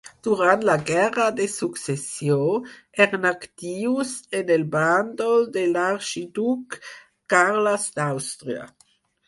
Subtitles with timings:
[0.25, 2.37] Durant la Guerra de Successió,
[3.05, 6.81] eren actius en el bàndol de l'arxiduc
[7.37, 8.69] Carles d'Àustria.